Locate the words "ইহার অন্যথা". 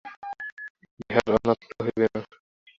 1.01-1.79